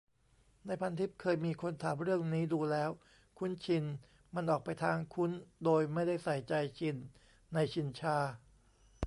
[0.65, 2.89] ในพันทิปเคยมีคนถามเรื่องนี้ ดูแล้ว
[3.37, 3.83] คุ้นชิน
[4.35, 5.31] มันออกไปทาง คุ้น
[5.63, 6.95] โดยไม่ได้ใส่ใจ "ชิน"
[7.53, 8.17] ในชินชา